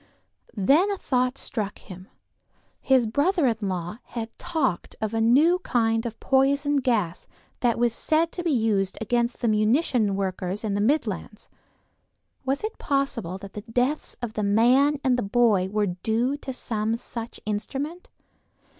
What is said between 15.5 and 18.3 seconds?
were due to some such instrument?